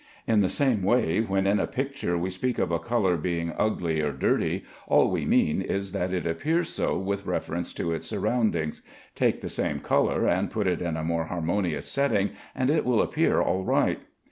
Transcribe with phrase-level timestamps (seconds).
[0.25, 4.01] In the same way when in a picture we speak of a color being ugly
[4.01, 8.81] or dirty, all we mean is that it appears so with reference to its surroundings.
[9.13, 12.99] Take the same color and put it in a more harmonious setting, and it will
[13.03, 13.99] appear all right.